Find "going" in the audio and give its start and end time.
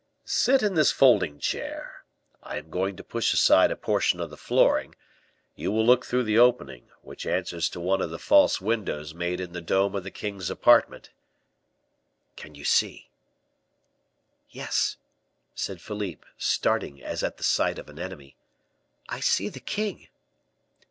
2.71-2.95